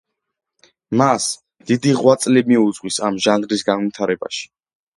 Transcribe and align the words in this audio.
მას 1.01 1.27
დიდი 1.73 1.93
ღვაწლი 2.01 2.45
მიუძღვის 2.49 2.99
ამ 3.11 3.23
ჟანრის 3.29 3.65
განვითარებაში. 3.71 4.53